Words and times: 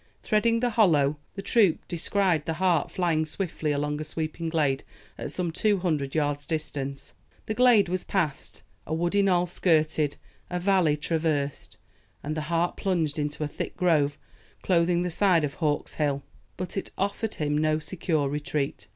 Threading 0.23 0.61
the 0.61 0.71
hollow, 0.71 1.17
the 1.35 1.43
troop 1.43 1.87
descried 1.87 2.45
the 2.45 2.55
hart 2.55 2.89
flying 2.89 3.23
swiftly 3.23 3.71
along 3.71 4.01
a 4.01 4.03
sweeping 4.03 4.49
glade 4.49 4.83
at 5.15 5.29
some 5.29 5.51
two 5.51 5.77
hundred 5.77 6.15
yards 6.15 6.47
distance. 6.47 7.13
The 7.45 7.53
glade 7.53 7.87
was 7.87 8.03
passed 8.03 8.63
a 8.87 8.95
woody 8.95 9.21
knoll 9.21 9.45
skirted 9.45 10.15
a 10.49 10.57
valley 10.57 10.97
traversed 10.97 11.77
and 12.23 12.35
the 12.35 12.41
hart 12.49 12.77
plunged 12.77 13.19
into 13.19 13.43
a 13.43 13.47
thick 13.47 13.77
grove 13.77 14.17
clothing 14.63 15.03
the 15.03 15.11
side 15.11 15.43
of 15.43 15.53
Hawk's 15.53 15.93
Hill. 15.93 16.23
But 16.57 16.77
it 16.77 16.89
offered 16.97 17.35
him 17.35 17.55
no 17.55 17.77
secure 17.77 18.27
retreat. 18.27 18.87